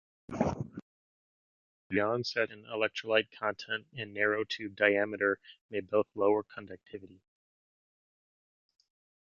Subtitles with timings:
[1.89, 5.37] Beyond-saturation electrolyte content and narrow tube diameter
[5.69, 7.21] may both lower conductivity.